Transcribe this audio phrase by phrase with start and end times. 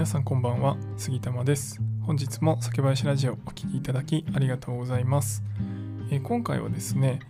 [0.00, 0.78] 皆さんこんばんは。
[0.96, 1.78] 杉玉です。
[2.06, 5.42] 本日も酒林ラジオお聴きいただきありがとうございます、
[6.10, 7.20] えー今回はですね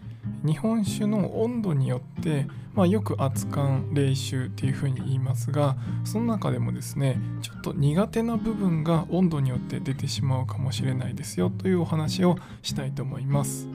[0.44, 13.66] 日本酒の温度によって、まあ、よく熱燗冷酒っていうふうに言いますがその中でもですねちょっと苦手な部分が温度によって出てしまうかもしれないですよというお話をしたいと思います。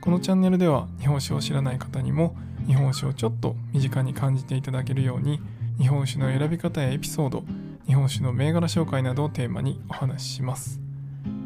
[0.00, 2.34] このチャンネルでは日本酒を知らない方にも
[2.66, 5.40] 日本酒をちょっと身近に感じていただけるように
[5.78, 7.44] 日本酒の選び方やエピソード
[7.88, 10.78] 日本酒の銘柄紹介などをテーマにお話しします。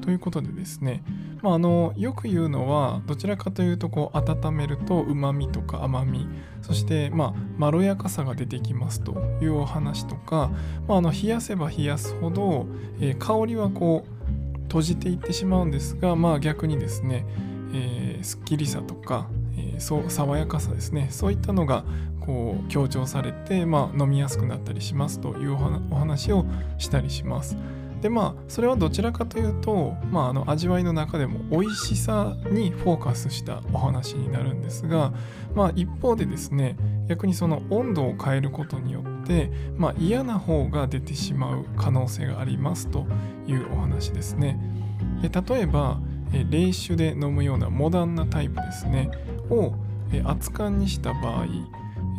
[0.03, 1.05] ということでですね、
[1.41, 6.27] まあ、あのよく言うのはどちらかというとこう温めるとうまみとか甘み
[6.61, 10.51] そしてままろやかさが出てきますというお話とか、
[10.89, 12.67] まあ、あの冷やせば冷やすほど、
[13.01, 17.25] えー香りはこう閉じていってしまうんですが、まあ、逆にですね、
[17.73, 19.29] えーすっきりさとか、
[19.83, 21.85] そう爽やかさですねそういったのが
[22.21, 25.55] こう強調されて、まあ、飲みやすくなったりしますという
[25.91, 26.47] お話を
[26.79, 27.57] したりします。
[28.01, 35.13] でまあそれはどちらかというと、まあ、あの味わいの中でも美味しさにフォーカスしたお話になるんですが、
[35.55, 36.77] まあ、一方でですね
[37.09, 43.07] 逆にその温度を変えることによって、まあ、嫌な方が出てしまう可能性がありますと
[43.47, 44.59] いうお話ですね。
[45.23, 46.01] 例えば
[46.51, 49.11] 冷酒で飲むようなモダンなタイプですね
[49.53, 49.75] を
[50.13, 51.47] え熱燗にした場合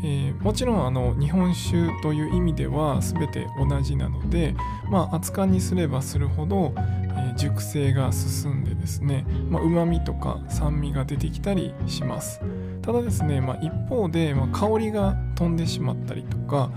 [0.04, 4.56] えーもちろんあの日本酒という意味では全て同じなので、
[4.90, 7.04] まあ、熱燗にすればするほど、えー
[7.36, 12.40] 熟成が進んでですねうまみとか酸味が出てきたりします。
[12.84, 16.70] ただですね、まあ、一方で、まあ香りが飛んでしまったりとか、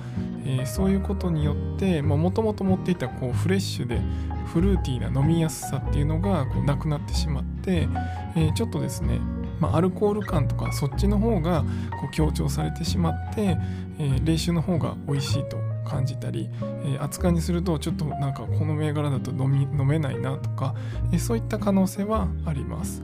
[0.46, 4.00] えーそういうことによってもともと持っていたこうフレッシュで
[4.46, 7.88] フルーティーな飲みやすさっていうのがこうなくなってしまって、
[8.34, 9.20] えーちょっとですね
[9.60, 11.62] まあ、アルコール感とかそっちの方が
[12.00, 13.56] こう強調されてしまって、
[13.98, 16.48] えー冷酒の方が美味しいと感じたり、
[16.84, 20.74] えー熱燗にするとちょっとなんかこの銘柄だと飲み飲めないなとか、
[21.12, 23.02] えーそういった可能性はあります。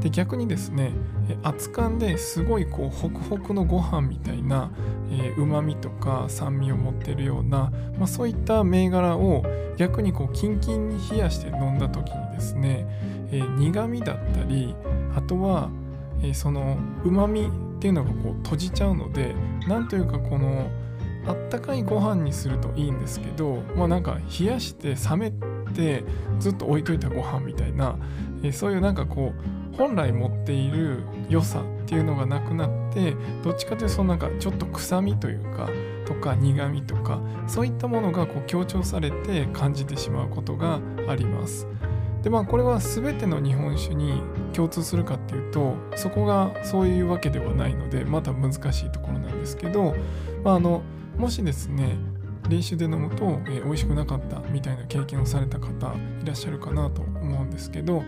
[0.00, 0.90] で逆にですね
[1.28, 4.70] えー熱燗ですごいこうホクホクのご飯みたいな
[5.38, 9.44] うまみとか酸味を持ってるような、まあ、そういった銘柄を
[9.76, 12.86] 逆にこうキンキンに冷やして飲んだ時にですね、
[13.30, 14.74] えー苦味だったり
[15.16, 15.70] あとは
[16.24, 19.34] えーそのうまみっていうのがこう閉じちゃうので
[19.68, 20.70] なんというかこの
[21.26, 25.32] あったかいご飯にするといいんですけどまあなんか冷やして冷め
[25.74, 26.04] て
[26.38, 27.96] ずっと置いといたご飯みたいな、
[28.42, 29.32] えーそういうなんかこ
[29.72, 35.68] う本来持っている良さっていうのがなくなってどっちかというとそのなんかちょっと臭みというか
[36.06, 41.66] とか苦みとかそういったものがこう強調されて感じてしまうことがあります。
[42.24, 44.22] でまあこれは全ての日本酒に
[44.54, 49.94] 共通するかっていうとそこがそういうわけではないのでまた難しいところなんですけど、
[50.42, 50.82] まあ、あの
[51.18, 51.98] もしですね
[52.48, 55.68] 冷酒で飲むと、えー美味しくなかったみたいな経験をされた方
[56.22, 58.02] いらっしゃるかなと思うんですけど、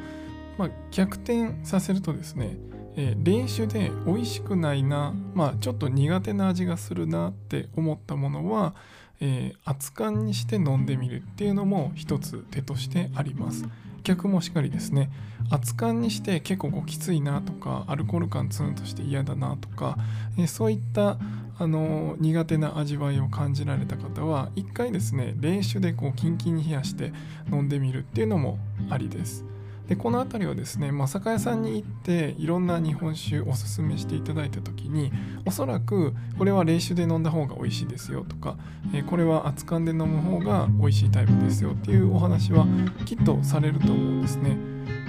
[0.56, 2.56] まあ、逆転させるとですね、
[2.96, 8.74] えー冷酒で美味しくないな、まあ、ちょっと苦手な味がするなって思ったものは、
[9.20, 13.66] えー熱燗にして飲んでみるっていうのも一つ手としてあります。
[14.06, 15.10] 逆もしかりですね
[15.50, 19.96] 熱燗にして結構こうきついなとかアルコール感ツンとして嫌だなとか、
[20.38, 21.18] えそういった
[21.58, 27.12] あの苦手な味わいを感じられた方は一回ですね冷酒でこうキンキンに冷やして
[27.50, 28.58] 飲んでみるっていうのも
[28.90, 29.44] ありです。
[29.88, 35.12] でこの辺りはですね、まあ、酒屋さんに行っていろんな日本酒おすすめしていただいた時に
[35.44, 38.56] おそらくこれは冷酒で飲んだ方が美味しいですよとか、
[38.92, 42.66] えこれは熱燗で飲む方が美味しいタイプですよっていうお話は
[43.04, 44.56] きっとされると思うんですね。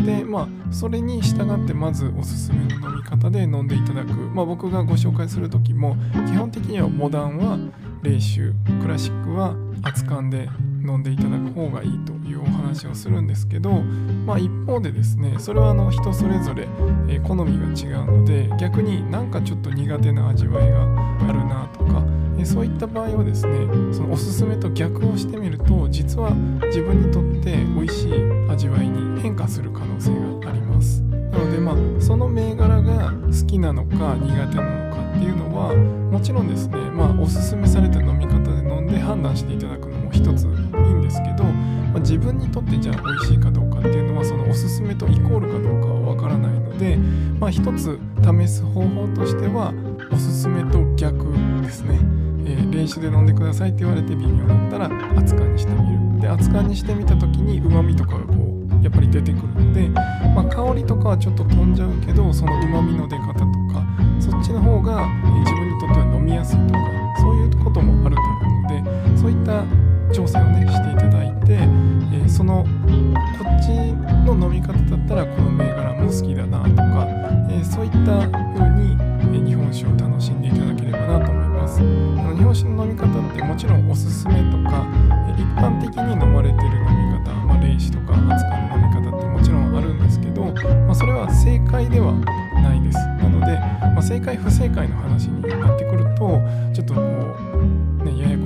[0.06, 7.58] でまあそれに従ってまずおすすめの飲み方で飲んでいただく、まあ、僕がご紹介する時も基本的にはモダンは
[8.04, 8.52] 冷酒
[8.82, 10.50] クラシックは熱燗で
[10.88, 13.82] 飲んでいただく方がいいというお話をするんですけど、
[14.26, 16.68] まあ、一方でですねそれはあの人それぞれ、
[17.10, 20.84] え好みが違うので逆になんかちょっと苦手な味わいが
[21.28, 22.04] あるなとか、
[22.40, 23.54] えそういった場合はですね
[23.92, 26.32] そのおすすめと逆をしてみると実は
[26.68, 28.14] 自分にとって美味しい
[28.50, 31.02] 味わいに変化する可能性があります。
[31.02, 35.76] なのでまあその銘柄が好きなのか苦手なのかっていうのは
[36.12, 40.48] もちろんですねまあおすすめされた飲み方で飲んで判断していただくのも一つ
[42.08, 46.96] 自分にとってじゃあ美味しいかどうかっていうのはそのおすすめとイコールかどうかはわからないので
[47.38, 49.74] まあ一つ試す方法としては
[50.10, 51.26] おすすめと逆
[51.62, 52.00] ですね。
[52.46, 63.84] えー冷酒で飲んでくださいって言われて微妙だったら熱燗にしてみるで熱燗にしてみた時にうまみとかがこうやっぱり出てくるので、まあ、香りとかはちょっと飛んじゃうけどそのうまみの出方とか
[64.20, 65.08] そっちの方が、
[65.44, 66.80] 自分にとっては飲みやすいとか
[67.20, 72.70] そういうこともあると思うのでそういった調整をねしていただいて、えー、そのこ
[73.46, 73.70] っち
[74.26, 77.06] の飲み方だったらこの銘柄も好きだなとか、
[77.52, 78.98] えー、そういった風に、
[79.38, 81.82] え日本酒を楽しんでいただければなと思います。
[81.82, 84.88] あの日本酒の飲み方ってもちろんおすすめとか、
[85.30, 92.14] え一般的に飲まれてる飲み方、まあ、霊視とか扱う飲み方ってもちろんあるんですけど、まあ、それは正解では
[92.64, 92.98] ないです。
[92.98, 93.60] なので、
[93.94, 96.42] まあ、正解不正解の話になってくると
[96.74, 97.87] ちょっとこう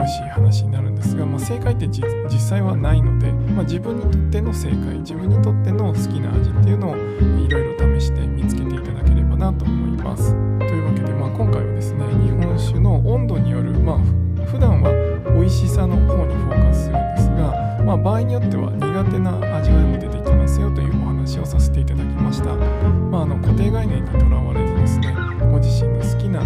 [0.03, 2.03] ね、ややこしい話になるんですが、まあ、正解って実
[2.39, 10.31] 際はないので、まあ、自分にとっての正解自分にとっての好きな味っていうのをいろいろ試して見つけていただければなと思います。
[10.59, 14.92] というわけで、まあ、今回はですね日本酒の温度による、まあ、普段は
[15.33, 22.56] 美味しさの方にフォーカスするんですが、まあ、場合によっては苦手な味わいも出てきますよというお話をさせていただきました。
[22.56, 25.15] まあ、あの固定概念にとらわれずですね
[25.51, 26.42] ご自身の好きな